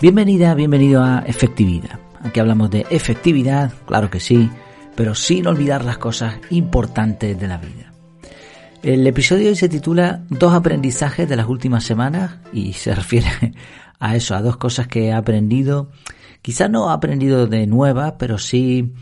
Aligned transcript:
Bienvenida, 0.00 0.54
bienvenido 0.54 1.02
a 1.02 1.24
Efectividad. 1.26 1.98
Aquí 2.22 2.38
hablamos 2.38 2.70
de 2.70 2.86
efectividad, 2.88 3.72
claro 3.84 4.08
que 4.10 4.20
sí, 4.20 4.48
pero 4.94 5.16
sin 5.16 5.48
olvidar 5.48 5.84
las 5.84 5.98
cosas 5.98 6.36
importantes 6.50 7.38
de 7.38 7.48
la 7.48 7.58
vida. 7.58 7.92
El 8.84 9.04
episodio 9.08 9.48
hoy 9.48 9.56
se 9.56 9.68
titula 9.68 10.22
Dos 10.30 10.54
aprendizajes 10.54 11.28
de 11.28 11.34
las 11.34 11.48
últimas 11.48 11.82
semanas 11.82 12.36
y 12.52 12.74
se 12.74 12.94
refiere 12.94 13.26
a 13.98 14.14
eso, 14.14 14.36
a 14.36 14.40
dos 14.40 14.56
cosas 14.56 14.86
que 14.86 15.06
he 15.06 15.12
aprendido. 15.12 15.90
Quizás 16.42 16.70
no 16.70 16.88
he 16.88 16.94
aprendido 16.94 17.48
de 17.48 17.66
nuevas, 17.66 18.14
pero 18.20 18.38
sí 18.38 18.94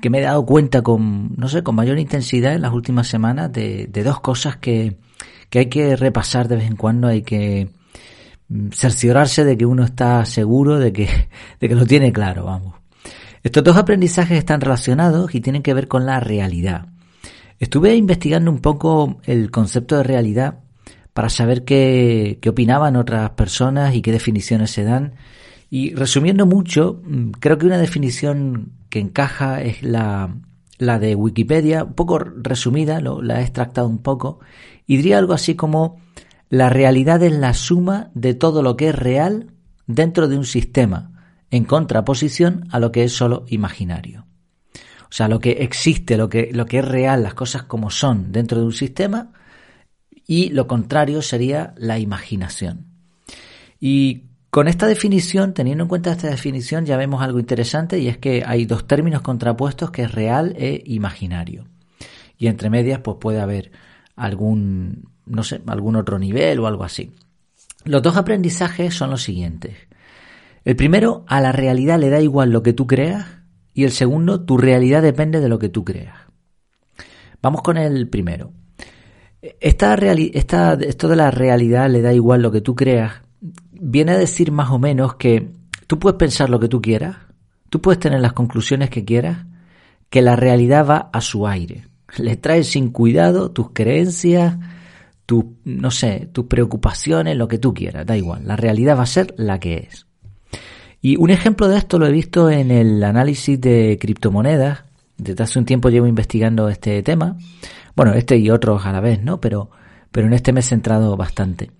que 0.00 0.10
me 0.10 0.18
he 0.18 0.22
dado 0.22 0.44
cuenta 0.44 0.82
con, 0.82 1.36
no 1.36 1.48
sé, 1.48 1.62
con 1.62 1.76
mayor 1.76 2.00
intensidad 2.00 2.52
en 2.52 2.62
las 2.62 2.72
últimas 2.72 3.06
semanas 3.06 3.52
de, 3.52 3.86
de 3.86 4.02
dos 4.02 4.18
cosas 4.18 4.56
que, 4.56 4.96
que 5.50 5.60
hay 5.60 5.66
que 5.66 5.94
repasar 5.94 6.48
de 6.48 6.56
vez 6.56 6.66
en 6.66 6.74
cuando, 6.74 7.06
hay 7.06 7.22
que 7.22 7.68
cerciorarse 8.72 9.44
de 9.44 9.56
que 9.56 9.66
uno 9.66 9.84
está 9.84 10.24
seguro 10.24 10.78
de 10.78 10.92
que, 10.92 11.08
de 11.60 11.68
que 11.68 11.74
lo 11.74 11.86
tiene 11.86 12.12
claro, 12.12 12.44
vamos. 12.44 12.74
Estos 13.42 13.64
dos 13.64 13.76
aprendizajes 13.76 14.38
están 14.38 14.60
relacionados 14.60 15.34
y 15.34 15.40
tienen 15.40 15.62
que 15.62 15.74
ver 15.74 15.88
con 15.88 16.06
la 16.06 16.20
realidad. 16.20 16.86
Estuve 17.58 17.94
investigando 17.96 18.50
un 18.50 18.60
poco 18.60 19.20
el 19.24 19.50
concepto 19.50 19.96
de 19.96 20.04
realidad 20.04 20.60
para 21.12 21.28
saber 21.28 21.64
qué, 21.64 22.38
qué 22.40 22.48
opinaban 22.48 22.96
otras 22.96 23.30
personas 23.30 23.94
y 23.94 24.02
qué 24.02 24.12
definiciones 24.12 24.70
se 24.70 24.84
dan. 24.84 25.14
Y 25.70 25.94
resumiendo 25.94 26.46
mucho, 26.46 27.00
mm, 27.04 27.30
creo 27.32 27.58
que 27.58 27.66
una 27.66 27.78
definición 27.78 28.72
que 28.88 29.00
encaja 29.00 29.62
es 29.62 29.82
la, 29.82 30.36
la 30.78 30.98
de 30.98 31.14
Wikipedia, 31.14 31.84
un 31.84 31.94
poco 31.94 32.18
resumida, 32.18 33.00
lo, 33.00 33.22
la 33.22 33.40
he 33.40 33.42
extractado 33.42 33.88
un 33.88 33.98
poco, 33.98 34.40
y 34.86 34.96
diría 34.96 35.18
algo 35.18 35.32
así 35.32 35.54
como 35.54 36.00
la 36.52 36.68
realidad 36.68 37.22
es 37.22 37.32
la 37.32 37.54
suma 37.54 38.10
de 38.12 38.34
todo 38.34 38.62
lo 38.62 38.76
que 38.76 38.90
es 38.90 38.94
real 38.94 39.46
dentro 39.86 40.28
de 40.28 40.36
un 40.36 40.44
sistema, 40.44 41.34
en 41.50 41.64
contraposición 41.64 42.68
a 42.70 42.78
lo 42.78 42.92
que 42.92 43.04
es 43.04 43.12
solo 43.14 43.46
imaginario. 43.48 44.26
O 45.04 45.12
sea, 45.12 45.28
lo 45.28 45.38
que 45.38 45.52
existe, 45.62 46.18
lo 46.18 46.28
que, 46.28 46.50
lo 46.52 46.66
que 46.66 46.80
es 46.80 46.84
real, 46.84 47.22
las 47.22 47.32
cosas 47.32 47.62
como 47.62 47.88
son 47.88 48.32
dentro 48.32 48.58
de 48.58 48.66
un 48.66 48.74
sistema, 48.74 49.32
y 50.26 50.50
lo 50.50 50.66
contrario 50.66 51.22
sería 51.22 51.72
la 51.78 51.98
imaginación. 51.98 52.84
Y 53.80 54.24
con 54.50 54.68
esta 54.68 54.86
definición, 54.86 55.54
teniendo 55.54 55.84
en 55.84 55.88
cuenta 55.88 56.12
esta 56.12 56.28
definición, 56.28 56.84
ya 56.84 56.98
vemos 56.98 57.22
algo 57.22 57.38
interesante 57.38 57.98
y 57.98 58.08
es 58.08 58.18
que 58.18 58.42
hay 58.46 58.66
dos 58.66 58.86
términos 58.86 59.22
contrapuestos 59.22 59.90
que 59.90 60.02
es 60.02 60.12
real 60.12 60.54
e 60.58 60.82
imaginario. 60.84 61.64
Y 62.36 62.48
entre 62.48 62.68
medias, 62.68 63.00
pues 63.00 63.16
puede 63.18 63.40
haber 63.40 63.72
algún, 64.16 65.11
no 65.26 65.42
sé, 65.42 65.60
algún 65.66 65.96
otro 65.96 66.18
nivel 66.18 66.60
o 66.60 66.66
algo 66.66 66.84
así. 66.84 67.12
Los 67.84 68.02
dos 68.02 68.16
aprendizajes 68.16 68.94
son 68.94 69.10
los 69.10 69.22
siguientes. 69.22 69.76
El 70.64 70.76
primero, 70.76 71.24
a 71.26 71.40
la 71.40 71.52
realidad 71.52 71.98
le 71.98 72.10
da 72.10 72.20
igual 72.20 72.50
lo 72.50 72.62
que 72.62 72.72
tú 72.72 72.86
creas 72.86 73.26
y 73.74 73.84
el 73.84 73.90
segundo, 73.90 74.44
tu 74.44 74.58
realidad 74.58 75.02
depende 75.02 75.40
de 75.40 75.48
lo 75.48 75.58
que 75.58 75.68
tú 75.68 75.84
creas. 75.84 76.16
Vamos 77.40 77.62
con 77.62 77.76
el 77.76 78.08
primero. 78.08 78.52
Esta, 79.40 79.94
esta, 79.94 80.74
esto 80.74 81.08
de 81.08 81.16
la 81.16 81.32
realidad 81.32 81.90
le 81.90 82.00
da 82.00 82.12
igual 82.12 82.42
lo 82.42 82.52
que 82.52 82.60
tú 82.60 82.76
creas, 82.76 83.14
viene 83.72 84.12
a 84.12 84.18
decir 84.18 84.52
más 84.52 84.70
o 84.70 84.78
menos 84.78 85.16
que 85.16 85.50
tú 85.88 85.98
puedes 85.98 86.16
pensar 86.16 86.48
lo 86.48 86.60
que 86.60 86.68
tú 86.68 86.80
quieras, 86.80 87.16
tú 87.68 87.80
puedes 87.80 87.98
tener 87.98 88.20
las 88.20 88.34
conclusiones 88.34 88.90
que 88.90 89.04
quieras, 89.04 89.46
que 90.10 90.22
la 90.22 90.36
realidad 90.36 90.86
va 90.86 91.10
a 91.12 91.20
su 91.20 91.48
aire. 91.48 91.88
Le 92.18 92.36
traes 92.36 92.68
sin 92.68 92.90
cuidado 92.90 93.50
tus 93.50 93.70
creencias, 93.72 94.56
no 95.64 95.90
sé, 95.90 96.28
tus 96.32 96.46
preocupaciones, 96.46 97.36
lo 97.36 97.48
que 97.48 97.58
tú 97.58 97.72
quieras, 97.72 98.06
da 98.06 98.16
igual. 98.16 98.46
La 98.46 98.56
realidad 98.56 98.98
va 98.98 99.02
a 99.02 99.06
ser 99.06 99.34
la 99.36 99.58
que 99.58 99.88
es. 99.88 100.06
Y 101.00 101.16
un 101.16 101.30
ejemplo 101.30 101.68
de 101.68 101.78
esto 101.78 101.98
lo 101.98 102.06
he 102.06 102.12
visto 102.12 102.48
en 102.48 102.70
el 102.70 103.02
análisis 103.02 103.60
de 103.60 103.98
criptomonedas. 104.00 104.84
Desde 105.16 105.42
hace 105.42 105.58
un 105.58 105.64
tiempo 105.64 105.90
llevo 105.90 106.06
investigando 106.06 106.68
este 106.68 107.02
tema. 107.02 107.36
Bueno, 107.96 108.14
este 108.14 108.36
y 108.36 108.50
otros 108.50 108.86
a 108.86 108.92
la 108.92 109.00
vez, 109.00 109.22
¿no? 109.22 109.40
Pero, 109.40 109.70
pero 110.10 110.28
en 110.28 110.32
este 110.32 110.52
me 110.52 110.60
he 110.60 110.62
centrado 110.62 111.16
bastante. 111.16 111.70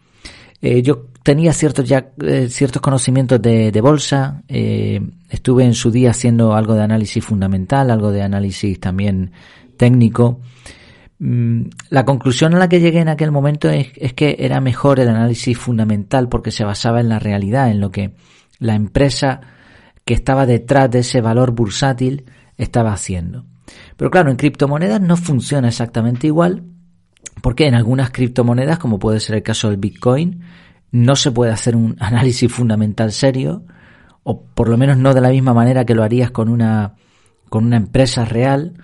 Eh, 0.61 0.83
yo 0.83 1.07
tenía 1.23 1.53
ciertos 1.53 1.89
ya 1.89 2.13
eh, 2.21 2.49
ciertos 2.49 2.83
conocimientos 2.83 3.41
de, 3.41 3.71
de 3.73 3.81
bolsa. 3.81 4.43
Eh, 4.49 5.01
estuve 5.29 5.65
en 5.65 5.75
su 5.75 5.91
día 5.91 6.11
haciendo 6.11 6.55
algo 6.55 6.75
de 6.75 6.83
análisis 6.83 7.25
fundamental, 7.25 7.91
algo 7.91 8.13
de 8.13 8.23
análisis 8.23 8.79
también 8.81 9.33
técnico. 9.77 10.41
Mm, 11.25 11.71
la 11.91 12.05
conclusión 12.05 12.53
a 12.57 12.59
la 12.59 12.69
que 12.69 12.81
llegué 12.81 12.99
en 12.99 13.09
aquel 13.09 13.31
momento 13.31 13.71
es, 13.71 13.93
es 13.95 14.13
que 14.13 14.35
era 14.41 14.61
mejor 14.61 14.99
el 14.99 15.09
análisis 15.09 15.57
fundamental 15.57 16.29
porque 16.29 16.51
se 16.51 16.65
basaba 16.65 16.99
en 16.99 17.09
la 17.09 17.21
realidad, 17.21 17.71
en 17.71 17.79
lo 17.79 17.93
que 17.93 18.17
la 18.59 18.75
empresa 18.75 19.41
que 20.05 20.15
estaba 20.15 20.47
detrás 20.47 20.91
de 20.91 20.99
ese 20.99 21.21
valor 21.21 21.53
bursátil 21.53 22.25
estaba 22.57 22.93
haciendo. 22.93 23.47
Pero 23.97 24.11
claro, 24.11 24.33
en 24.33 24.37
criptomonedas 24.37 25.01
no 25.01 25.17
funciona 25.17 25.69
exactamente 25.69 26.27
igual, 26.27 26.65
porque 27.41 27.69
en 27.69 27.77
algunas 27.77 28.11
criptomonedas, 28.11 28.81
como 28.81 28.99
puede 28.99 29.21
ser 29.21 29.37
el 29.37 29.45
caso 29.45 29.69
del 29.69 29.77
Bitcoin, 29.77 30.41
no 30.91 31.15
se 31.15 31.31
puede 31.31 31.53
hacer 31.53 31.77
un 31.77 31.95
análisis 32.01 32.53
fundamental 32.53 33.13
serio, 33.13 33.63
o 34.25 34.43
por 34.43 34.69
lo 34.69 34.77
menos 34.77 34.99
no 34.99 35.15
de 35.15 35.21
la 35.21 35.31
misma 35.31 35.55
manera 35.55 35.85
que 35.85 35.95
lo 35.95 36.03
harías 36.03 36.33
con 36.33 36.49
una, 36.49 36.95
con 37.49 37.65
una 37.65 37.77
empresa 37.77 38.25
real, 38.25 38.75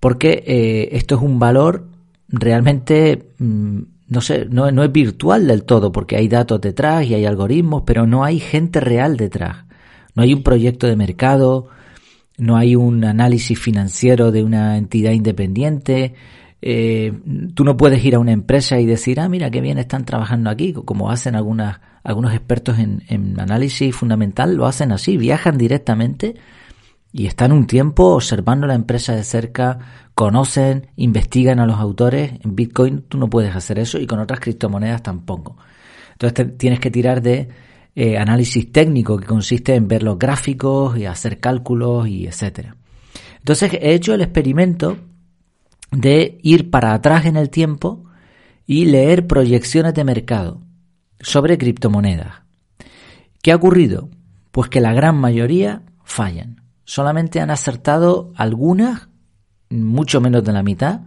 porque 0.00 0.44
eh, 0.46 0.88
esto 0.92 1.16
es 1.16 1.22
un 1.22 1.38
valor 1.38 1.88
realmente 2.28 3.30
mm, 3.38 3.78
no 4.08 4.22
sé, 4.22 4.46
no, 4.50 4.70
no 4.70 4.84
es 4.84 4.90
virtual 4.90 5.46
del 5.46 5.64
todo, 5.64 5.92
porque 5.92 6.16
hay 6.16 6.28
datos 6.28 6.60
detrás 6.60 7.06
y 7.06 7.14
hay 7.14 7.26
algoritmos, 7.26 7.82
pero 7.84 8.06
no 8.06 8.24
hay 8.24 8.40
gente 8.40 8.80
real 8.80 9.16
detrás. 9.16 9.66
No 10.14 10.22
hay 10.22 10.32
un 10.32 10.42
proyecto 10.42 10.86
de 10.86 10.96
mercado, 10.96 11.68
no 12.38 12.56
hay 12.56 12.74
un 12.74 13.04
análisis 13.04 13.58
financiero 13.58 14.32
de 14.32 14.42
una 14.42 14.78
entidad 14.78 15.12
independiente. 15.12 16.14
Eh, 16.62 17.12
tú 17.54 17.64
no 17.64 17.76
puedes 17.76 18.02
ir 18.02 18.14
a 18.14 18.18
una 18.18 18.32
empresa 18.32 18.80
y 18.80 18.86
decir, 18.86 19.20
ah, 19.20 19.28
mira 19.28 19.50
qué 19.50 19.60
bien 19.60 19.78
están 19.78 20.06
trabajando 20.06 20.48
aquí, 20.48 20.72
como 20.72 21.10
hacen 21.10 21.36
algunas, 21.36 21.80
algunos 22.02 22.32
expertos 22.32 22.78
en, 22.78 23.02
en 23.08 23.38
análisis 23.38 23.94
fundamental, 23.94 24.54
lo 24.54 24.66
hacen 24.66 24.90
así, 24.90 25.18
viajan 25.18 25.58
directamente 25.58 26.34
y 27.12 27.26
están 27.26 27.52
un 27.52 27.66
tiempo 27.66 28.14
observando 28.14 28.66
la 28.66 28.74
empresa 28.74 29.14
de 29.14 29.24
cerca, 29.24 29.78
conocen, 30.14 30.88
investigan 30.96 31.58
a 31.58 31.66
los 31.66 31.78
autores. 31.78 32.32
En 32.44 32.54
Bitcoin 32.54 33.02
tú 33.08 33.18
no 33.18 33.30
puedes 33.30 33.54
hacer 33.54 33.78
eso 33.78 33.98
y 33.98 34.06
con 34.06 34.18
otras 34.18 34.40
criptomonedas 34.40 35.02
tampoco. 35.02 35.56
Entonces 36.12 36.58
tienes 36.58 36.80
que 36.80 36.90
tirar 36.90 37.22
de 37.22 37.48
eh, 37.94 38.18
análisis 38.18 38.70
técnico 38.70 39.18
que 39.18 39.26
consiste 39.26 39.74
en 39.74 39.88
ver 39.88 40.02
los 40.02 40.18
gráficos 40.18 40.98
y 40.98 41.06
hacer 41.06 41.40
cálculos 41.40 42.08
y 42.08 42.26
etcétera. 42.26 42.76
Entonces 43.38 43.72
he 43.74 43.94
hecho 43.94 44.14
el 44.14 44.20
experimento 44.20 44.98
de 45.90 46.38
ir 46.42 46.70
para 46.70 46.92
atrás 46.92 47.24
en 47.24 47.36
el 47.36 47.48
tiempo 47.48 48.04
y 48.66 48.84
leer 48.84 49.26
proyecciones 49.26 49.94
de 49.94 50.04
mercado 50.04 50.60
sobre 51.20 51.56
criptomonedas. 51.56 52.42
¿Qué 53.40 53.52
ha 53.52 53.56
ocurrido? 53.56 54.10
Pues 54.50 54.68
que 54.68 54.80
la 54.80 54.92
gran 54.92 55.16
mayoría 55.16 55.82
fallan 56.04 56.67
solamente 56.88 57.38
han 57.38 57.50
acertado 57.50 58.32
algunas, 58.34 59.10
mucho 59.68 60.22
menos 60.22 60.42
de 60.42 60.54
la 60.54 60.62
mitad, 60.62 61.02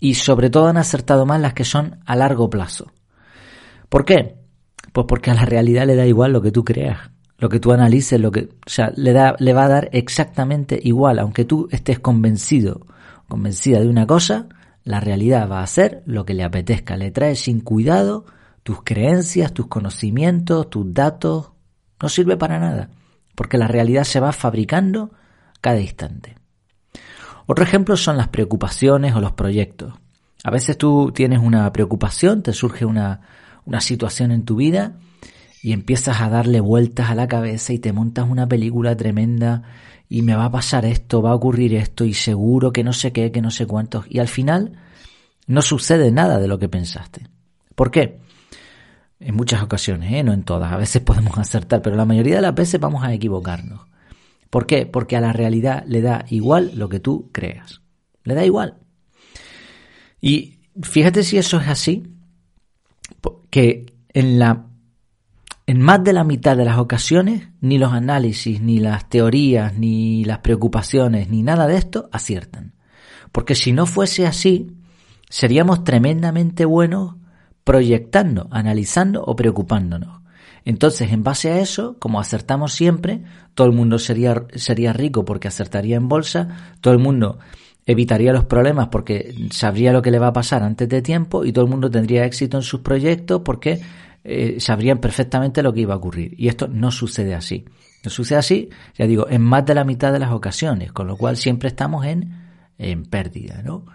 y 0.00 0.14
sobre 0.14 0.48
todo 0.48 0.68
han 0.68 0.78
acertado 0.78 1.26
más 1.26 1.38
las 1.38 1.52
que 1.52 1.64
son 1.64 2.00
a 2.06 2.16
largo 2.16 2.48
plazo. 2.48 2.94
¿Por 3.90 4.06
qué? 4.06 4.38
Pues 4.94 5.06
porque 5.06 5.30
a 5.30 5.34
la 5.34 5.44
realidad 5.44 5.86
le 5.86 5.96
da 5.96 6.06
igual 6.06 6.32
lo 6.32 6.40
que 6.40 6.50
tú 6.50 6.64
creas, 6.64 7.10
lo 7.36 7.50
que 7.50 7.60
tú 7.60 7.72
analices, 7.72 8.18
lo 8.18 8.30
que, 8.32 8.48
o 8.66 8.70
sea, 8.70 8.90
le 8.96 9.12
da, 9.12 9.36
le 9.38 9.52
va 9.52 9.66
a 9.66 9.68
dar 9.68 9.90
exactamente 9.92 10.80
igual, 10.82 11.18
aunque 11.18 11.44
tú 11.44 11.68
estés 11.70 11.98
convencido, 11.98 12.86
convencida 13.28 13.80
de 13.80 13.90
una 13.90 14.06
cosa, 14.06 14.46
la 14.82 15.00
realidad 15.00 15.46
va 15.50 15.62
a 15.62 15.66
ser 15.66 16.04
lo 16.06 16.24
que 16.24 16.32
le 16.32 16.42
apetezca, 16.42 16.96
le 16.96 17.10
trae 17.10 17.36
sin 17.36 17.60
cuidado 17.60 18.24
tus 18.62 18.82
creencias, 18.82 19.52
tus 19.52 19.66
conocimientos, 19.66 20.70
tus 20.70 20.94
datos, 20.94 21.50
no 22.00 22.08
sirve 22.08 22.38
para 22.38 22.58
nada 22.58 22.88
porque 23.36 23.58
la 23.58 23.68
realidad 23.68 24.02
se 24.02 24.18
va 24.18 24.32
fabricando 24.32 25.12
cada 25.60 25.80
instante. 25.80 26.34
Otro 27.46 27.62
ejemplo 27.62 27.96
son 27.96 28.16
las 28.16 28.28
preocupaciones 28.28 29.14
o 29.14 29.20
los 29.20 29.32
proyectos. 29.32 29.94
A 30.42 30.50
veces 30.50 30.76
tú 30.76 31.12
tienes 31.14 31.38
una 31.38 31.72
preocupación, 31.72 32.42
te 32.42 32.52
surge 32.52 32.84
una, 32.84 33.20
una 33.64 33.80
situación 33.80 34.32
en 34.32 34.44
tu 34.44 34.56
vida 34.56 34.96
y 35.62 35.72
empiezas 35.72 36.20
a 36.20 36.28
darle 36.28 36.60
vueltas 36.60 37.10
a 37.10 37.14
la 37.14 37.28
cabeza 37.28 37.72
y 37.72 37.78
te 37.78 37.92
montas 37.92 38.28
una 38.28 38.48
película 38.48 38.96
tremenda 38.96 39.62
y 40.08 40.22
me 40.22 40.34
va 40.34 40.46
a 40.46 40.50
pasar 40.50 40.84
esto, 40.84 41.22
va 41.22 41.30
a 41.30 41.34
ocurrir 41.34 41.74
esto 41.74 42.04
y 42.04 42.14
seguro 42.14 42.72
que 42.72 42.84
no 42.84 42.92
sé 42.92 43.12
qué, 43.12 43.32
que 43.32 43.42
no 43.42 43.50
sé 43.50 43.66
cuántos. 43.66 44.06
Y 44.08 44.18
al 44.18 44.28
final 44.28 44.72
no 45.46 45.62
sucede 45.62 46.10
nada 46.10 46.38
de 46.38 46.48
lo 46.48 46.58
que 46.58 46.68
pensaste. 46.68 47.28
¿Por 47.74 47.90
qué? 47.90 48.20
En 49.18 49.34
muchas 49.34 49.62
ocasiones, 49.62 50.12
¿eh? 50.12 50.22
no 50.22 50.32
en 50.32 50.42
todas. 50.42 50.72
A 50.72 50.76
veces 50.76 51.02
podemos 51.04 51.38
acertar, 51.38 51.82
pero 51.82 51.96
la 51.96 52.04
mayoría 52.04 52.36
de 52.36 52.42
las 52.42 52.54
veces 52.54 52.80
vamos 52.80 53.04
a 53.04 53.12
equivocarnos. 53.12 53.80
¿Por 54.50 54.66
qué? 54.66 54.86
Porque 54.86 55.16
a 55.16 55.20
la 55.20 55.32
realidad 55.32 55.84
le 55.86 56.00
da 56.00 56.24
igual 56.28 56.72
lo 56.74 56.88
que 56.88 57.00
tú 57.00 57.30
creas. 57.32 57.82
Le 58.24 58.34
da 58.34 58.44
igual. 58.44 58.78
Y 60.20 60.60
fíjate 60.82 61.22
si 61.22 61.38
eso 61.38 61.58
es 61.60 61.68
así, 61.68 62.04
que 63.50 63.94
en 64.12 64.38
la 64.38 64.66
En 65.68 65.82
más 65.82 66.02
de 66.04 66.12
la 66.12 66.22
mitad 66.22 66.56
de 66.56 66.64
las 66.64 66.78
ocasiones, 66.78 67.48
ni 67.60 67.76
los 67.78 67.92
análisis, 67.92 68.60
ni 68.60 68.78
las 68.78 69.08
teorías, 69.08 69.74
ni 69.76 70.24
las 70.24 70.38
preocupaciones, 70.38 71.28
ni 71.28 71.42
nada 71.42 71.66
de 71.66 71.76
esto 71.76 72.08
aciertan. 72.12 72.74
Porque 73.32 73.56
si 73.56 73.72
no 73.72 73.84
fuese 73.86 74.26
así, 74.26 74.76
seríamos 75.28 75.82
tremendamente 75.82 76.64
buenos 76.64 77.16
proyectando, 77.66 78.46
analizando 78.52 79.24
o 79.24 79.34
preocupándonos. 79.34 80.20
Entonces, 80.64 81.10
en 81.10 81.24
base 81.24 81.50
a 81.50 81.58
eso, 81.58 81.96
como 81.98 82.20
acertamos 82.20 82.72
siempre, 82.72 83.22
todo 83.54 83.66
el 83.66 83.72
mundo 83.72 83.98
sería, 83.98 84.44
sería 84.54 84.92
rico 84.92 85.24
porque 85.24 85.48
acertaría 85.48 85.96
en 85.96 86.08
bolsa, 86.08 86.76
todo 86.80 86.94
el 86.94 87.00
mundo 87.00 87.40
evitaría 87.84 88.32
los 88.32 88.44
problemas 88.44 88.86
porque 88.86 89.34
sabría 89.50 89.92
lo 89.92 90.00
que 90.00 90.12
le 90.12 90.20
va 90.20 90.28
a 90.28 90.32
pasar 90.32 90.62
antes 90.62 90.88
de 90.88 91.02
tiempo 91.02 91.44
y 91.44 91.52
todo 91.52 91.64
el 91.64 91.70
mundo 91.72 91.90
tendría 91.90 92.24
éxito 92.24 92.56
en 92.56 92.62
sus 92.62 92.82
proyectos 92.82 93.42
porque 93.44 93.80
eh, 94.22 94.60
sabrían 94.60 94.98
perfectamente 94.98 95.60
lo 95.60 95.72
que 95.72 95.80
iba 95.80 95.94
a 95.94 95.96
ocurrir. 95.96 96.34
Y 96.38 96.46
esto 96.46 96.68
no 96.68 96.92
sucede 96.92 97.34
así. 97.34 97.64
No 98.04 98.10
sucede 98.10 98.38
así, 98.38 98.70
ya 98.96 99.08
digo, 99.08 99.26
en 99.28 99.42
más 99.42 99.66
de 99.66 99.74
la 99.74 99.82
mitad 99.82 100.12
de 100.12 100.20
las 100.20 100.30
ocasiones, 100.30 100.92
con 100.92 101.08
lo 101.08 101.16
cual 101.16 101.36
siempre 101.36 101.68
estamos 101.68 102.06
en, 102.06 102.32
en 102.78 103.06
pérdida, 103.06 103.60
¿no? 103.64 103.86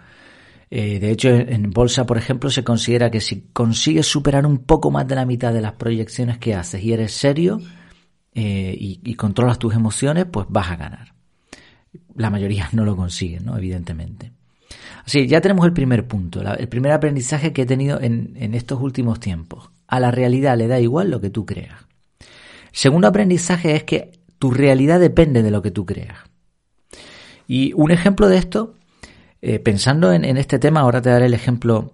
Eh, 0.74 1.00
de 1.00 1.10
hecho, 1.10 1.28
en 1.28 1.70
bolsa, 1.70 2.06
por 2.06 2.16
ejemplo, 2.16 2.48
se 2.48 2.64
considera 2.64 3.10
que 3.10 3.20
si 3.20 3.42
consigues 3.52 4.06
superar 4.06 4.46
un 4.46 4.56
poco 4.56 4.90
más 4.90 5.06
de 5.06 5.14
la 5.14 5.26
mitad 5.26 5.52
de 5.52 5.60
las 5.60 5.74
proyecciones 5.74 6.38
que 6.38 6.54
haces 6.54 6.82
y 6.82 6.94
eres 6.94 7.12
serio 7.12 7.60
eh, 8.34 8.74
y, 8.78 9.14
controlas 9.16 9.58
tus 9.58 9.74
emociones, 9.74 10.24
pues 10.32 10.46
vas 10.48 10.70
a 10.70 10.76
ganar. 10.76 11.12
La 12.16 12.30
mayoría 12.30 12.70
no 12.72 12.86
lo 12.86 12.96
consiguen, 12.96 13.44
¿no? 13.44 13.58
Evidentemente. 13.58 14.32
Así, 15.04 15.26
ya 15.26 15.42
tenemos 15.42 15.66
el 15.66 15.74
primer 15.74 16.08
punto, 16.08 16.40
el 16.40 16.68
primer 16.68 16.92
aprendizaje 16.92 17.52
que 17.52 17.62
he 17.62 17.66
tenido 17.66 18.00
en, 18.00 18.32
en 18.36 18.54
estos 18.54 18.80
últimos 18.80 19.20
tiempos. 19.20 19.68
A 19.88 20.00
la 20.00 20.10
realidad 20.10 20.56
le 20.56 20.68
da 20.68 20.80
igual 20.80 21.10
lo 21.10 21.20
que 21.20 21.28
tú 21.28 21.44
creas. 21.44 21.84
Segundo 22.72 23.08
aprendizaje 23.08 23.76
es 23.76 23.84
que 23.84 24.12
tu 24.38 24.50
realidad 24.50 25.00
depende 25.00 25.42
de 25.42 25.50
lo 25.50 25.60
que 25.60 25.70
tú 25.70 25.84
creas. 25.84 26.16
Y 27.46 27.74
un 27.74 27.90
ejemplo 27.90 28.30
de 28.30 28.38
esto 28.38 28.78
eh, 29.44 29.58
pensando 29.58 30.12
en, 30.12 30.24
este 30.36 30.60
tema, 30.60 30.80
ahora 30.80 31.02
te 31.02 31.10
daré 31.10 31.26
el 31.26 31.34
ejemplo 31.34 31.90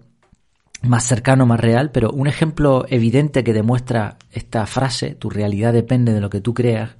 más 0.83 1.05
cercano, 1.05 1.47
más 1.47 1.59
real, 1.59 1.89
pero 1.91 2.11
un 2.11 2.27
ejemplo 2.27 2.85
evidente 2.87 3.43
que 3.43 3.53
demuestra 3.53 4.17
esta 4.31 4.67
frase, 4.67 5.15
tu 5.15 5.31
realidad 5.31 5.73
depende 5.73 6.13
de 6.13 6.21
lo 6.21 6.29
que 6.29 6.41
tú 6.41 6.53
creas, 6.53 6.91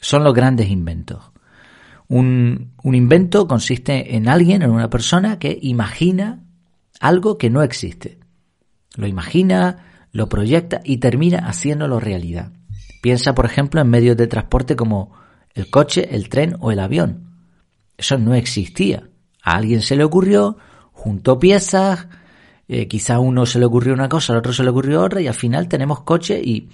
son 0.00 0.24
los 0.24 0.32
grandes 0.32 0.70
inventos. 0.70 1.30
Un, 2.08 2.72
un, 2.82 2.94
invento 2.94 3.46
consiste 3.46 4.16
en 4.16 4.26
alguien, 4.26 4.62
en 4.62 4.70
una 4.70 4.88
persona 4.88 5.38
que 5.38 5.58
imagina 5.60 6.40
algo 6.98 7.36
que 7.36 7.50
no 7.50 7.62
existe. 7.62 8.18
Lo 8.96 9.06
imagina, 9.06 10.06
lo 10.12 10.30
proyecta 10.30 10.80
y 10.82 10.96
termina 10.96 11.46
haciéndolo 11.46 12.00
realidad. 12.00 12.52
Piensa, 13.02 13.34
por 13.34 13.44
ejemplo, 13.44 13.82
en 13.82 13.90
medios 13.90 14.16
de 14.16 14.28
transporte 14.28 14.76
como 14.76 15.12
el 15.52 15.68
coche, 15.68 16.14
el 16.14 16.30
tren 16.30 16.56
o 16.60 16.72
el 16.72 16.78
avión. 16.78 17.34
Eso 17.98 18.16
no 18.16 18.34
existía. 18.34 19.08
A 19.44 19.54
alguien 19.56 19.82
se 19.82 19.94
le 19.94 20.02
ocurrió, 20.02 20.56
juntó 20.92 21.38
piezas, 21.38 22.08
eh, 22.66 22.88
quizá 22.88 23.16
a 23.16 23.20
uno 23.20 23.46
se 23.46 23.60
le 23.60 23.66
ocurrió 23.66 23.94
una 23.94 24.08
cosa, 24.08 24.32
al 24.32 24.40
otro 24.40 24.52
se 24.52 24.64
le 24.64 24.70
ocurrió 24.70 25.02
otra, 25.02 25.20
y 25.20 25.28
al 25.28 25.34
final 25.34 25.68
tenemos 25.68 26.00
coche 26.00 26.40
y, 26.42 26.70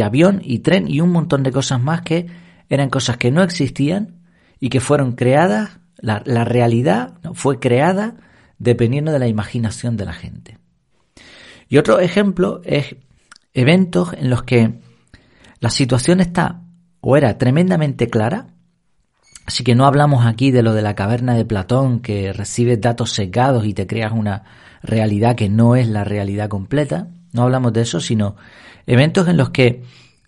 avión 0.00 0.40
y 0.44 0.60
tren 0.60 0.86
y 0.86 1.00
un 1.00 1.10
montón 1.10 1.42
de 1.42 1.50
cosas 1.50 1.82
más 1.82 2.02
que 2.02 2.26
eran 2.68 2.90
cosas 2.90 3.16
que 3.16 3.32
no 3.32 3.42
existían 3.42 4.20
y 4.60 4.68
que 4.68 4.78
fueron 4.78 5.12
creadas, 5.12 5.80
la 6.00 6.44
realidad 6.44 7.14
fue 7.34 7.58
creada 7.58 8.14
dependiendo 8.58 9.10
de 9.10 9.18
la 9.18 9.26
imaginación 9.26 9.96
de 9.96 10.04
la 10.04 10.12
gente. 10.12 10.58
Y 11.68 11.78
otro 11.78 11.98
ejemplo 11.98 12.60
es 12.64 12.96
eventos 13.54 14.12
en 14.12 14.28
los 14.28 14.42
que 14.42 14.80
la 15.60 15.70
situación 15.70 16.20
está 16.20 16.62
o 17.00 17.16
era 17.16 17.38
tremendamente 17.38 18.08
clara, 18.08 18.48
Así 19.50 19.64
que 19.64 19.74
no 19.74 19.84
hablamos 19.84 20.26
aquí 20.26 20.52
de 20.52 20.62
lo 20.62 20.74
de 20.74 20.82
la 20.82 20.94
caverna 20.94 21.34
de 21.34 21.44
Platón, 21.44 21.98
que 21.98 22.32
recibes 22.32 22.80
datos 22.80 23.10
secados 23.10 23.66
y 23.66 23.74
te 23.74 23.88
creas 23.88 24.12
una 24.12 24.44
realidad 24.80 25.34
que 25.34 25.48
no 25.48 25.74
es 25.74 25.88
la 25.88 26.04
realidad 26.04 26.48
completa. 26.48 27.08
No 27.32 27.42
hablamos 27.42 27.72
de 27.72 27.80
eso, 27.80 27.98
sino 27.98 28.36
eventos 28.86 29.26
en 29.26 29.36
los 29.36 29.50
que 29.50 29.82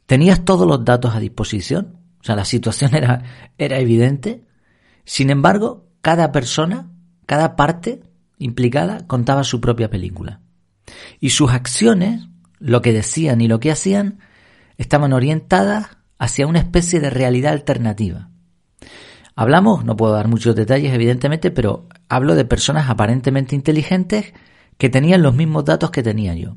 tenías 0.07 0.45
todos 0.45 0.67
los 0.67 0.85
datos 0.85 1.15
a 1.15 1.21
disposición. 1.21 1.99
O 2.21 2.25
sea, 2.25 2.35
la 2.35 2.45
situación 2.45 2.95
era, 2.97 3.23
era 3.59 3.79
evidente. 3.79 4.43
Sin 5.05 5.31
embargo, 5.31 5.87
cada 6.01 6.33
persona, 6.33 6.91
cada 7.25 7.55
parte 7.55 8.01
implicada 8.39 9.07
contaba 9.07 9.45
su 9.45 9.61
propia 9.61 9.89
película. 9.89 10.41
Y 11.21 11.31
sus 11.31 11.53
acciones, 11.53 12.27
lo 12.59 12.83
que 12.83 12.93
decían 12.93 13.41
y 13.41 13.47
lo 13.47 13.61
que 13.61 13.71
hacían, 13.71 14.19
estaban 14.79 15.13
orientadas 15.13 15.91
hacia 16.19 16.49
una 16.49 16.59
especie 16.59 16.99
de 16.99 17.11
realidad 17.11 17.53
alternativa. 17.53 18.32
Hablamos, 19.35 19.85
no 19.85 19.97
puedo 19.97 20.13
dar 20.13 20.29
muchos 20.29 20.55
detalles 20.55 20.93
evidentemente, 20.93 21.51
pero 21.51 21.89
hablo 22.09 22.35
de 22.35 22.45
personas 22.45 22.91
aparentemente 22.91 23.55
inteligentes 23.55 24.33
que 24.79 24.91
tenían 24.91 25.23
los 25.23 25.35
mismos 25.35 25.65
datos 25.65 25.91
que 25.91 26.03
tenía 26.03 26.35
yo. 26.35 26.57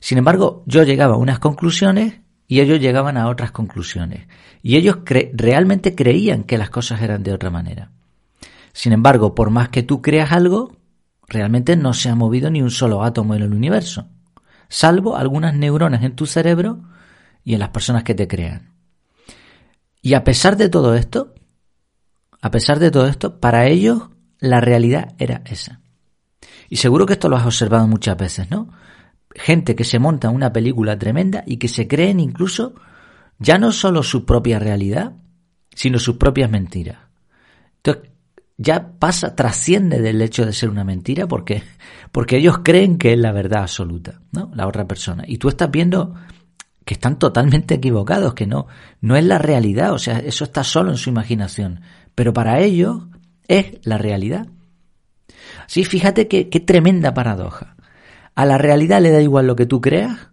Sin 0.00 0.18
embargo, 0.18 0.62
yo 0.66 0.82
llegaba 0.82 1.14
a 1.14 1.18
unas 1.18 1.38
conclusiones 1.38 2.20
y 2.46 2.60
ellos 2.60 2.80
llegaban 2.80 3.16
a 3.16 3.28
otras 3.28 3.52
conclusiones. 3.52 4.26
Y 4.62 4.76
ellos 4.76 4.98
realmente 5.32 5.94
creían 5.94 6.44
que 6.44 6.58
las 6.58 6.70
cosas 6.70 7.00
eran 7.00 7.22
de 7.22 7.32
otra 7.32 7.50
manera. 7.50 7.92
Sin 8.72 8.92
embargo, 8.92 9.34
por 9.34 9.50
más 9.50 9.68
que 9.68 9.82
tú 9.82 10.02
creas 10.02 10.32
algo, 10.32 10.76
realmente 11.28 11.76
no 11.76 11.94
se 11.94 12.08
ha 12.08 12.14
movido 12.14 12.50
ni 12.50 12.60
un 12.60 12.70
solo 12.70 13.04
átomo 13.04 13.34
en 13.34 13.42
el 13.42 13.54
universo, 13.54 14.08
salvo 14.68 15.16
algunas 15.16 15.54
neuronas 15.54 16.02
en 16.02 16.16
tu 16.16 16.26
cerebro 16.26 16.82
y 17.44 17.54
en 17.54 17.60
las 17.60 17.70
personas 17.70 18.04
que 18.04 18.14
te 18.14 18.28
crean. 18.28 18.74
Y 20.02 20.14
a 20.14 20.24
pesar 20.24 20.56
de 20.56 20.68
todo 20.68 20.94
esto, 20.94 21.34
a 22.40 22.50
pesar 22.50 22.78
de 22.78 22.90
todo 22.90 23.06
esto, 23.06 23.40
para 23.40 23.66
ellos 23.66 24.10
la 24.38 24.60
realidad 24.60 25.14
era 25.18 25.42
esa. 25.44 25.80
Y 26.68 26.76
seguro 26.76 27.06
que 27.06 27.14
esto 27.14 27.28
lo 27.28 27.36
has 27.36 27.46
observado 27.46 27.86
muchas 27.86 28.16
veces, 28.16 28.50
¿no? 28.50 28.68
Gente 29.34 29.76
que 29.76 29.84
se 29.84 29.98
monta 29.98 30.30
una 30.30 30.52
película 30.52 30.98
tremenda 30.98 31.42
y 31.46 31.58
que 31.58 31.68
se 31.68 31.86
creen 31.86 32.20
incluso 32.20 32.74
ya 33.38 33.58
no 33.58 33.72
solo 33.72 34.02
su 34.02 34.24
propia 34.24 34.58
realidad, 34.58 35.14
sino 35.74 35.98
sus 35.98 36.16
propias 36.16 36.50
mentiras. 36.50 36.98
Entonces, 37.76 38.10
ya 38.56 38.92
pasa, 38.98 39.34
trasciende 39.34 40.00
del 40.00 40.20
hecho 40.20 40.44
de 40.44 40.52
ser 40.52 40.68
una 40.68 40.84
mentira 40.84 41.26
porque, 41.26 41.62
porque 42.12 42.36
ellos 42.36 42.58
creen 42.62 42.98
que 42.98 43.14
es 43.14 43.18
la 43.18 43.32
verdad 43.32 43.62
absoluta, 43.62 44.20
¿no? 44.32 44.50
La 44.54 44.66
otra 44.66 44.86
persona. 44.86 45.24
Y 45.26 45.38
tú 45.38 45.48
estás 45.48 45.70
viendo 45.70 46.14
que 46.84 46.94
están 46.94 47.18
totalmente 47.18 47.74
equivocados, 47.74 48.34
que 48.34 48.46
no, 48.46 48.66
no 49.00 49.16
es 49.16 49.24
la 49.24 49.38
realidad, 49.38 49.92
o 49.92 49.98
sea, 49.98 50.18
eso 50.18 50.44
está 50.44 50.64
solo 50.64 50.90
en 50.90 50.96
su 50.98 51.08
imaginación 51.08 51.80
pero 52.20 52.34
para 52.34 52.60
ellos 52.60 53.04
es 53.48 53.78
la 53.82 53.96
realidad. 53.96 54.46
Sí, 55.66 55.86
fíjate 55.86 56.28
qué, 56.28 56.44
tremenda 56.44 57.14
paradoja. 57.14 57.76
A 58.34 58.44
la 58.44 58.58
realidad 58.58 59.00
le 59.00 59.10
da 59.10 59.22
igual 59.22 59.46
lo 59.46 59.56
que 59.56 59.64
tú 59.64 59.80
creas 59.80 60.28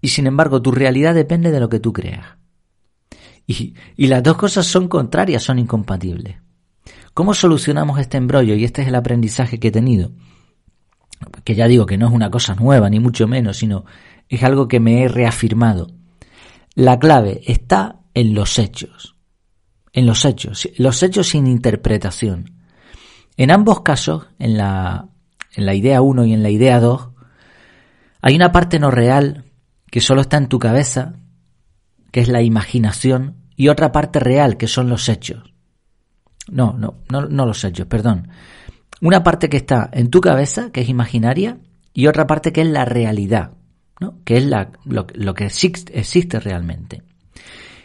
y 0.00 0.08
sin 0.08 0.26
embargo 0.26 0.62
tu 0.62 0.72
realidad 0.72 1.14
depende 1.14 1.50
de 1.50 1.60
lo 1.60 1.68
que 1.68 1.80
tú 1.80 1.92
creas. 1.92 2.38
Y, 3.46 3.74
y 3.94 4.06
las 4.06 4.22
dos 4.22 4.38
cosas 4.38 4.64
son 4.66 4.88
contrarias, 4.88 5.42
son 5.42 5.58
incompatibles. 5.58 6.36
¿Cómo 7.12 7.34
solucionamos 7.34 8.00
este 8.00 8.16
embrollo? 8.16 8.54
Y 8.54 8.64
este 8.64 8.80
es 8.80 8.88
el 8.88 8.94
aprendizaje 8.94 9.60
que 9.60 9.68
he 9.68 9.70
tenido. 9.70 10.12
Que 11.44 11.54
ya 11.54 11.68
digo 11.68 11.84
que 11.84 11.98
no 11.98 12.06
es 12.06 12.14
una 12.14 12.30
cosa 12.30 12.54
nueva, 12.54 12.88
ni 12.88 13.00
mucho 13.00 13.28
menos, 13.28 13.58
sino 13.58 13.84
es 14.30 14.42
algo 14.44 14.66
que 14.66 14.80
me 14.80 15.02
he 15.02 15.08
reafirmado. 15.08 15.90
La 16.74 16.98
clave 16.98 17.42
está 17.44 18.00
en 18.14 18.32
los 18.32 18.58
hechos 18.58 19.11
en 19.92 20.06
los 20.06 20.24
hechos, 20.24 20.68
los 20.76 21.02
hechos 21.02 21.28
sin 21.28 21.46
interpretación. 21.46 22.62
En 23.36 23.50
ambos 23.50 23.80
casos, 23.82 24.26
en 24.38 24.56
la, 24.56 25.08
en 25.54 25.66
la 25.66 25.74
idea 25.74 26.02
1 26.02 26.24
y 26.26 26.32
en 26.32 26.42
la 26.42 26.50
idea 26.50 26.80
2, 26.80 27.08
hay 28.20 28.36
una 28.36 28.52
parte 28.52 28.78
no 28.78 28.90
real 28.90 29.44
que 29.90 30.00
solo 30.00 30.22
está 30.22 30.36
en 30.36 30.48
tu 30.48 30.58
cabeza, 30.58 31.14
que 32.10 32.20
es 32.20 32.28
la 32.28 32.42
imaginación, 32.42 33.36
y 33.56 33.68
otra 33.68 33.92
parte 33.92 34.20
real, 34.20 34.56
que 34.56 34.66
son 34.66 34.88
los 34.88 35.08
hechos. 35.08 35.52
No, 36.50 36.72
no, 36.72 36.98
no, 37.10 37.26
no 37.26 37.46
los 37.46 37.64
hechos, 37.64 37.86
perdón. 37.86 38.28
Una 39.00 39.22
parte 39.22 39.48
que 39.48 39.56
está 39.58 39.90
en 39.92 40.10
tu 40.10 40.20
cabeza, 40.20 40.70
que 40.70 40.82
es 40.82 40.88
imaginaria, 40.88 41.58
y 41.92 42.06
otra 42.06 42.26
parte 42.26 42.52
que 42.52 42.62
es 42.62 42.68
la 42.68 42.84
realidad, 42.84 43.52
¿no? 44.00 44.18
que 44.24 44.38
es 44.38 44.46
la, 44.46 44.72
lo, 44.84 45.06
que 45.06 45.44
existe 45.44 46.40
realmente. 46.40 47.02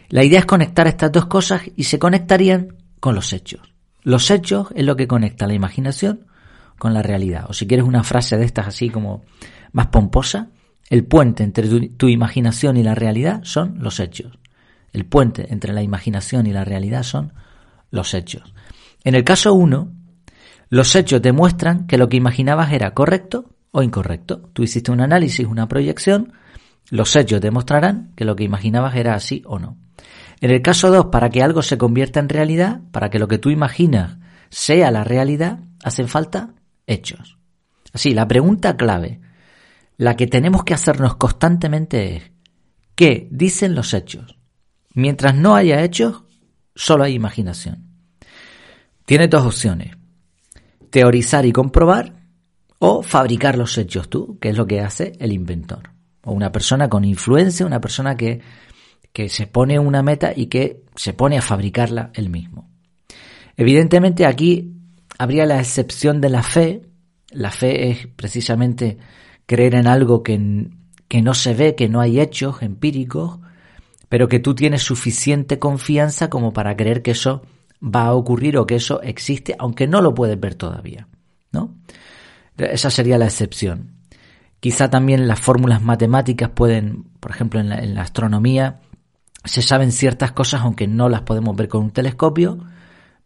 La 0.08 0.24
idea 0.24 0.40
es 0.40 0.46
conectar 0.46 0.86
estas 0.86 1.12
dos 1.12 1.26
cosas 1.26 1.62
y 1.76 1.84
se 1.84 1.98
conectarían 1.98 2.76
con 3.00 3.14
los 3.14 3.32
hechos. 3.32 3.60
Los 4.02 4.30
hechos 4.30 4.68
es 4.74 4.84
lo 4.84 4.96
que 4.96 5.06
conecta 5.06 5.46
la 5.46 5.54
imaginación 5.54 6.26
con 6.78 6.94
la 6.94 7.02
realidad. 7.02 7.46
O 7.48 7.52
si 7.52 7.66
quieres 7.66 7.86
una 7.86 8.04
frase 8.04 8.38
de 8.38 8.44
estas 8.44 8.68
así 8.68 8.88
como 8.88 9.22
más 9.72 9.88
pomposa, 9.88 10.48
el 10.88 11.04
puente 11.04 11.42
entre 11.42 11.68
tu, 11.90 12.08
imaginación 12.08 12.78
y 12.78 12.82
la 12.82 12.94
realidad 12.94 13.40
son 13.44 13.76
los 13.80 14.00
hechos. 14.00 14.38
El 14.92 15.04
puente 15.04 15.52
entre 15.52 15.74
la 15.74 15.82
imaginación 15.82 16.46
y 16.46 16.52
la 16.52 16.64
realidad 16.64 17.02
son 17.02 17.34
los 17.90 18.14
hechos. 18.14 18.54
En 19.04 19.14
el 19.14 19.24
caso 19.24 19.52
1, 19.52 19.92
los 20.70 20.96
hechos 20.96 21.20
demuestran 21.20 21.86
que 21.86 21.98
lo 21.98 22.08
que 22.08 22.16
imaginabas 22.16 22.72
era 22.72 22.94
correcto 22.94 23.50
o 23.70 23.82
incorrecto. 23.82 24.40
Tú 24.54 24.62
hiciste 24.62 24.90
un 24.90 25.02
análisis, 25.02 25.46
una 25.46 25.68
proyección, 25.68 26.32
Los 26.90 27.14
hechos 27.16 27.40
demostrarán 27.40 28.12
que 28.16 28.24
lo 28.24 28.34
que 28.36 28.44
imaginabas 28.44 28.96
era 28.96 29.14
así 29.14 29.42
o 29.46 29.58
no. 29.58 29.76
En 30.40 30.50
el 30.50 30.62
caso 30.62 30.90
2, 30.90 31.06
para 31.06 31.30
que 31.30 31.42
algo 31.42 31.62
se 31.62 31.78
convierta 31.78 32.20
en 32.20 32.28
realidad, 32.28 32.80
para 32.92 33.10
que 33.10 33.18
lo 33.18 33.28
que 33.28 33.38
tú 33.38 33.50
imaginas 33.50 34.18
sea 34.50 34.90
la 34.90 35.04
realidad, 35.04 35.60
hacen 35.82 36.08
falta 36.08 36.54
hechos. 36.86 37.38
Así, 37.92 38.14
la 38.14 38.28
pregunta 38.28 38.76
clave, 38.76 39.20
la 39.96 40.16
que 40.16 40.26
tenemos 40.26 40.64
que 40.64 40.74
hacernos 40.74 41.16
constantemente 41.16 42.16
es, 42.16 42.30
¿qué 42.94 43.28
dicen 43.30 43.74
los 43.74 43.94
hechos? 43.94 44.38
Mientras 44.94 45.34
no 45.34 45.56
haya 45.56 45.82
hechos, 45.82 46.24
solo 46.74 47.04
hay 47.04 47.14
imaginación. 47.14 47.88
Tienes 49.04 49.30
dos 49.30 49.44
opciones, 49.44 49.96
teorizar 50.90 51.44
y 51.46 51.52
comprobar 51.52 52.14
o 52.78 53.02
fabricar 53.02 53.58
los 53.58 53.76
hechos 53.76 54.08
tú, 54.08 54.38
que 54.38 54.50
es 54.50 54.56
lo 54.56 54.66
que 54.66 54.80
hace 54.80 55.12
el 55.18 55.32
inventor. 55.32 55.97
O 56.24 56.32
una 56.32 56.52
persona 56.52 56.88
con 56.88 57.04
influencia, 57.04 57.66
una 57.66 57.80
persona 57.80 58.16
que, 58.16 58.40
que 59.12 59.28
se 59.28 59.46
pone 59.46 59.78
una 59.78 60.02
meta 60.02 60.32
y 60.34 60.46
que 60.46 60.84
se 60.96 61.12
pone 61.12 61.38
a 61.38 61.42
fabricarla 61.42 62.10
él 62.14 62.30
mismo. 62.30 62.68
Evidentemente 63.56 64.26
aquí 64.26 64.74
habría 65.18 65.46
la 65.46 65.58
excepción 65.58 66.20
de 66.20 66.28
la 66.28 66.42
fe. 66.42 66.82
La 67.30 67.50
fe 67.50 67.90
es 67.90 68.06
precisamente 68.06 68.98
creer 69.46 69.74
en 69.74 69.86
algo 69.86 70.22
que, 70.22 70.70
que 71.08 71.22
no 71.22 71.34
se 71.34 71.54
ve, 71.54 71.74
que 71.74 71.88
no 71.88 72.00
hay 72.00 72.20
hechos 72.20 72.62
empíricos, 72.62 73.40
pero 74.08 74.28
que 74.28 74.38
tú 74.38 74.54
tienes 74.54 74.82
suficiente 74.82 75.58
confianza 75.58 76.30
como 76.30 76.52
para 76.52 76.76
creer 76.76 77.02
que 77.02 77.12
eso 77.12 77.42
va 77.82 78.06
a 78.06 78.14
ocurrir 78.14 78.56
o 78.58 78.66
que 78.66 78.76
eso 78.76 79.02
existe, 79.02 79.54
aunque 79.58 79.86
no 79.86 80.00
lo 80.00 80.14
puedes 80.14 80.38
ver 80.38 80.54
todavía, 80.54 81.08
¿no? 81.52 81.74
Esa 82.56 82.90
sería 82.90 83.18
la 83.18 83.26
excepción. 83.26 83.97
Quizá 84.60 84.90
también 84.90 85.28
las 85.28 85.40
fórmulas 85.40 85.82
matemáticas 85.82 86.50
pueden, 86.50 87.04
por 87.20 87.30
ejemplo, 87.30 87.60
en 87.60 87.94
la, 87.94 88.02
astronomía, 88.02 88.80
se 89.44 89.62
saben 89.62 89.92
ciertas 89.92 90.32
cosas 90.32 90.62
aunque 90.62 90.88
no 90.88 91.08
las 91.08 91.22
podemos 91.22 91.56
ver 91.56 91.68
con 91.68 91.84
un 91.84 91.90
telescopio, 91.92 92.58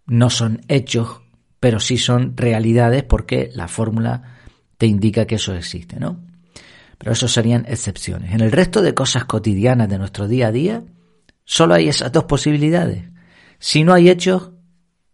no 0.07 0.29
son 0.29 0.61
hechos, 0.69 1.23
pero 1.59 1.81
sí 1.81 1.97
son 1.97 2.37
realidades 2.37 3.05
porque 3.05 3.51
la 3.55 3.69
fórmula 3.69 4.37
te 4.77 4.87
indica 4.87 5.27
que 5.27 5.37
eso 5.37 5.55
existe, 5.55 5.99
¿no? 5.99 6.21
Pero 6.99 7.12
eso 7.12 7.29
serían 7.29 7.65
excepciones. 7.67 8.35
En 8.35 8.41
el 8.41 8.53
resto 8.53 8.83
de 8.83 8.95
cosas 8.95 9.25
cotidianas 9.25 9.89
de 9.89 9.99
nuestro 9.99 10.29
día 10.29 10.49
a 10.49 10.53
día, 10.53 10.85
solo 11.45 11.75
hay 11.75 11.89
esas 11.89 12.12
dos 12.12 12.25
posibilidades. 12.25 13.05
Si 13.59 13.85
no 13.85 13.95
hay 13.95 14.11
hechos, 14.11 14.51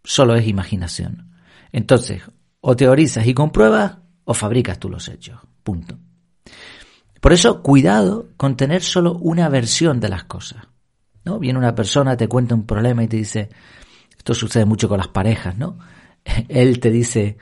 solo 0.02 0.34
es 0.34 0.46
imaginación. 0.46 1.30
Entonces, 1.70 2.22
o 2.60 2.74
teorizas 2.76 3.26
y 3.26 3.34
compruebas, 3.34 3.98
o 4.24 4.34
fabricas 4.34 4.78
tú 4.78 4.88
los 4.88 5.08
hechos. 5.08 5.38
Punto. 5.62 5.98
Por 7.20 7.32
eso, 7.32 7.62
cuidado 7.62 8.28
con 8.36 8.56
tener 8.56 8.82
solo 8.82 9.14
una 9.14 9.48
versión 9.48 10.00
de 10.00 10.08
las 10.08 10.24
cosas. 10.24 10.68
¿no? 11.24 11.38
Viene 11.38 11.58
una 11.58 11.74
persona, 11.74 12.16
te 12.16 12.28
cuenta 12.28 12.54
un 12.54 12.64
problema 12.64 13.02
y 13.02 13.08
te 13.08 13.16
dice, 13.16 13.48
esto 14.16 14.34
sucede 14.34 14.64
mucho 14.64 14.88
con 14.88 14.98
las 14.98 15.08
parejas, 15.08 15.56
¿no? 15.56 15.78
Él 16.48 16.80
te 16.80 16.90
dice, 16.90 17.36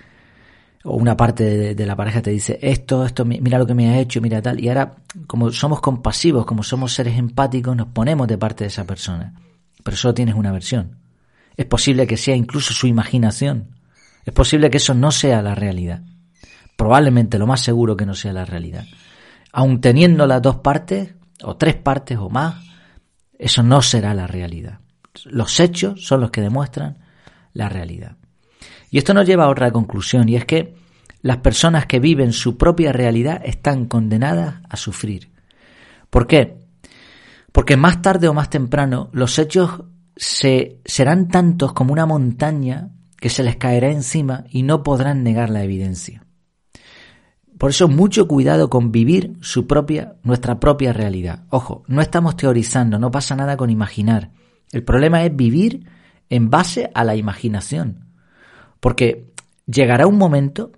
o 0.85 0.97
una 0.97 1.17
parte 1.17 1.75
de, 1.75 1.87
la 1.87 1.97
pareja 1.97 2.23
te 2.23 2.31
dice, 2.31 2.59
esto, 2.63 3.05
esto, 3.05 3.25
mira 3.25 3.59
lo 3.59 3.67
que 3.67 3.75
me 3.75 3.91
ha 3.91 3.99
hecho, 3.99 4.21
mira 4.21 4.41
tal. 4.41 4.61
Y 4.61 4.69
ahora, 4.69 4.97
como 5.27 5.53
somos 5.53 5.81
compasivos, 5.81 6.47
como 6.47 6.63
somos 6.63 6.95
seres 6.95 7.19
empáticos, 7.19 7.77
nos 7.77 7.89
ponemos 7.89 8.27
de 8.29 8.39
parte 8.39 8.65
de 8.65 8.69
esa 8.69 8.85
persona. 8.85 9.35
Pero 9.83 9.97
solo 9.97 10.15
tienes 10.15 10.35
una 10.35 10.53
versión. 10.53 10.99
Es 11.57 11.67
posible 11.67 12.07
que 12.07 12.17
sea 12.17 12.35
incluso 12.35 12.73
su 12.73 12.87
imaginación. 12.87 13.77
Es 14.25 14.33
posible 14.33 14.71
que 14.71 14.79
eso 14.79 14.95
no 14.95 15.11
sea 15.11 15.43
la 15.43 15.55
realidad 15.55 16.03
probablemente 16.77 17.39
lo 17.39 17.47
más 17.47 17.63
seguro 17.63 17.97
que 17.97 18.07
no 18.07 18.15
sea 18.15 18.33
la 18.33 18.45
realidad. 18.45 18.85
Aun 19.59 19.81
teniendo 19.81 20.27
las 20.27 20.43
dos 20.43 20.57
partes, 20.57 21.15
o 21.43 21.57
tres 21.57 21.77
partes 21.77 22.19
o 22.19 22.29
más, 22.29 22.63
eso 23.39 23.63
no 23.63 23.81
será 23.81 24.13
la 24.13 24.27
realidad. 24.27 24.81
Los 25.25 25.61
hechos 25.61 26.05
son 26.05 26.21
los 26.21 26.31
que 26.31 26.43
demuestran 26.43 26.99
la 27.55 27.71
realidad. 27.71 28.19
Y 28.91 28.99
esto 28.99 29.15
nos 29.15 29.27
lleva 29.27 29.45
a 29.45 29.49
otra 29.49 29.71
conclusión, 29.71 30.29
y 30.29 30.37
es 30.37 30.45
que 30.45 30.75
las 31.23 31.39
personas 31.39 31.87
que 31.87 32.01
viven 32.01 32.35
su 32.35 32.59
propia 32.59 32.93
realidad 32.93 33.41
están 33.47 33.87
condenadas 33.87 34.57
a 34.69 34.77
sufrir. 34.77 35.31
¿Por 36.11 36.27
qué? 36.27 36.59
Porque 37.51 37.79
más 37.79 38.03
tarde 38.03 38.29
o 38.29 38.35
más 38.35 38.51
temprano 38.51 39.09
los 39.15 39.39
hechos 39.39 39.85
se, 40.17 40.83
serán 40.85 41.29
tantos 41.29 41.73
como 41.73 41.95
una 41.95 42.05
montaña 42.05 42.91
que 43.19 43.31
se 43.31 43.43
les 43.43 43.57
caerá 43.57 43.91
encima 43.91 44.45
y 44.51 44.65
no 44.65 44.83
podrán 44.83 45.23
negar 45.23 45.49
la 45.49 45.65
evidencia. 45.65 46.26
Por 47.59 47.71
eso 47.71 47.89
mucho 47.89 48.29
cuidado 48.29 48.69
con 48.69 48.93
vivir 48.93 49.37
su 49.41 49.67
propia, 49.67 50.17
nuestra 50.23 50.61
propia 50.61 50.93
realidad. 50.93 51.45
Ojo, 51.51 51.85
no 51.87 52.03
estamos 52.03 52.37
teorizando, 52.37 52.99
no 52.99 53.11
pasa 53.11 53.35
nada 53.35 53.57
con 53.57 53.71
imaginar. 53.71 54.31
El 54.73 54.85
problema 54.85 55.25
es 55.25 55.35
vivir 55.35 55.87
en 56.29 56.51
base 56.51 56.91
a 56.93 57.05
la 57.05 57.17
imaginación. 57.17 58.05
Porque 58.81 59.33
llegará 59.67 60.07
un 60.07 60.19
momento 60.19 60.73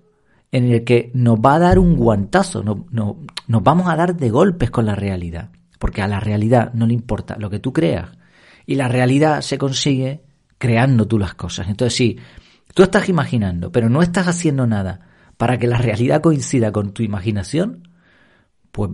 en 0.51 0.71
el 0.71 0.83
que 0.83 1.11
nos 1.13 1.39
va 1.39 1.55
a 1.55 1.59
dar 1.59 1.79
un 1.79 1.95
guantazo, 1.95 2.63
no, 2.63 2.85
nos 2.91 3.63
vamos 3.63 3.89
a 3.89 3.95
dar 3.95 4.15
de 4.15 4.29
golpes 4.29 4.71
con 4.71 4.85
la 4.85 4.95
realidad. 4.95 5.49
Porque 5.79 6.01
a 6.01 6.07
la 6.07 6.19
realidad 6.19 6.73
no 6.73 6.87
le 6.87 6.93
importa 6.93 7.37
lo 7.37 7.49
que 7.49 7.59
tú 7.59 7.73
creas. 7.73 8.09
Y 8.65 8.75
la 8.75 8.87
realidad 8.87 9.41
se 9.41 9.57
consigue 9.57 10.21
creando 10.57 11.07
tú 11.07 11.19
las 11.19 11.33
cosas. 11.35 11.67
Entonces, 11.67 11.95
si 11.95 12.17
tú 12.73 12.83
estás 12.83 13.09
imaginando, 13.09 13.71
pero 13.71 13.89
no 13.89 14.01
estás 14.01 14.27
haciendo 14.27 14.65
nada 14.65 15.08
para 15.39 15.57
que 15.57 15.67
la 15.67 15.77
realidad 15.77 16.19
coincida 16.19 16.73
con 16.73 16.91
tu 16.91 17.01
imaginación, 17.01 17.87
pues 18.73 18.91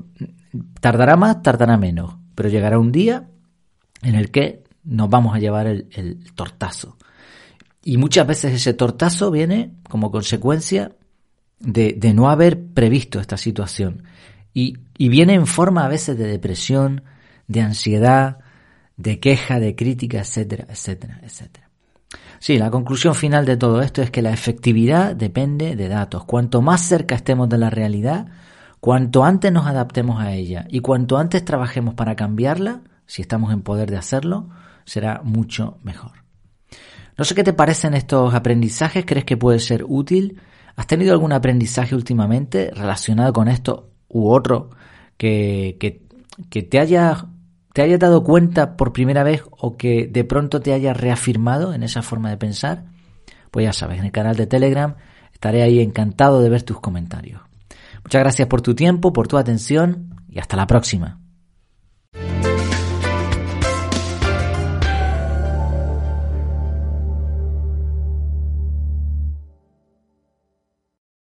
tardará 0.80 1.16
más, 1.16 1.42
tardará 1.42 1.76
menos, 1.76 2.18
pero 2.36 2.50
llegará 2.50 2.78
un 2.78 2.92
día 2.92 3.28
en 4.04 4.14
el 4.14 4.30
que 4.30 4.64
nos 4.84 5.10
vamos 5.10 5.36
a 5.36 5.40
llevar 5.40 5.66
el, 5.66 6.20
tortazo. 6.36 6.98
Y 7.84 7.98
muchas 7.98 8.28
veces 8.28 8.54
ese 8.54 8.76
tortazo 8.76 9.32
viene 9.32 9.74
como 9.90 10.12
consecuencia 10.12 10.92
de, 11.60 12.14
no 12.14 12.30
haber 12.30 12.64
previsto 12.64 13.20
esta 13.20 13.38
situación. 13.38 14.04
Y, 14.54 14.78
viene 15.00 15.34
en 15.34 15.48
forma 15.48 15.84
a 15.84 15.90
veces 15.90 16.16
de 16.16 16.28
depresión, 16.28 17.06
de 17.48 17.62
ansiedad, 17.62 18.38
de 18.98 19.20
queja, 19.20 19.60
de 19.60 19.76
crítica, 19.76 20.20
etcétera, 20.20 20.68
etcétera, 20.70 21.22
etcétera. 21.24 21.65
Sí, 22.40 22.58
la 22.58 22.70
conclusión 22.70 23.16
final 23.16 23.46
de 23.46 23.58
todo 23.58 23.82
esto 23.82 24.02
es 24.02 24.12
que 24.12 24.22
la 24.22 24.32
efectividad 24.32 25.16
depende 25.16 25.76
de 25.76 25.88
datos. 25.88 26.26
Cuanto 26.26 26.62
más 26.62 26.82
cerca 26.82 27.16
estemos 27.16 27.50
de 27.50 27.58
la 27.58 27.70
realidad, 27.70 28.28
cuanto 28.80 29.24
antes 29.24 29.52
nos 29.52 29.66
adaptemos 29.66 30.22
a 30.22 30.34
ella 30.34 30.68
y 30.70 30.82
cuanto 30.82 31.18
antes 31.18 31.44
trabajemos 31.44 31.96
para 31.96 32.16
cambiarla, 32.16 32.82
si 33.08 33.22
estamos 33.22 33.52
en 33.54 33.62
poder 33.62 33.90
de 33.90 33.98
hacerlo, 33.98 34.50
será 34.86 35.22
mucho 35.24 35.80
mejor. 35.84 36.12
No 37.18 37.24
sé 37.24 37.34
qué 37.34 37.44
te 37.44 37.54
parecen 37.54 37.94
estos 37.94 38.34
aprendizajes, 38.34 39.06
¿crees 39.06 39.26
que 39.26 39.38
puede 39.38 39.60
ser 39.60 39.86
útil? 39.88 40.42
¿Has 40.76 40.88
tenido 40.88 41.14
algún 41.14 41.32
aprendizaje 41.32 41.96
últimamente 41.96 42.72
relacionado 42.76 43.32
con 43.32 43.48
esto 43.48 43.90
u 44.10 44.30
otro 44.30 44.70
que, 45.18 45.78
que, 45.80 46.04
que 46.50 46.62
te 46.64 46.80
haya 46.80 47.28
te 47.76 47.82
hayas 47.82 48.00
dado 48.00 48.24
cuenta 48.24 48.78
por 48.78 48.94
primera 48.94 49.26
vez 49.26 49.44
o 49.50 49.76
que 49.76 50.08
de 50.08 50.24
pronto 50.24 50.62
te 50.62 50.72
haya 50.72 50.94
reafirmado 50.94 51.74
en 51.74 51.84
esa 51.84 52.02
forma 52.02 52.30
de 52.30 52.38
pensar, 52.38 52.86
pues 53.52 53.66
ya 53.66 53.74
sabes, 53.74 54.00
en 54.00 54.06
el 54.06 54.14
canal 54.14 54.38
de 54.38 54.48
Telegram 54.48 54.96
estaré 55.34 55.62
ahí 55.62 55.82
encantado 55.82 56.42
de 56.42 56.50
ver 56.50 56.64
tus 56.64 56.80
comentarios. 56.80 57.42
Muchas 58.02 58.22
gracias 58.22 58.48
por 58.48 58.62
tu 58.62 58.76
tiempo, 58.76 59.12
por 59.12 59.28
tu 59.28 59.38
atención 59.38 60.16
y 60.30 60.40
hasta 60.40 60.56
la 60.56 60.68
próxima. 60.68 61.20